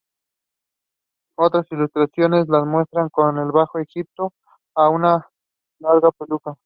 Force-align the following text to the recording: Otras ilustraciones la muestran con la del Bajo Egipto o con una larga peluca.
Otras 1.37 1.71
ilustraciones 1.71 2.47
la 2.49 2.65
muestran 2.65 3.09
con 3.09 3.35
la 3.35 3.43
del 3.43 3.51
Bajo 3.51 3.77
Egipto 3.77 4.33
o 4.33 4.33
con 4.73 4.95
una 4.95 5.29
larga 5.77 6.09
peluca. 6.09 6.55